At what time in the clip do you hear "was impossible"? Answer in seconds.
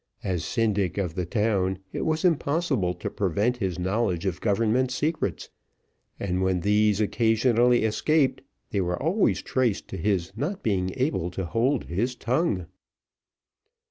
2.07-2.95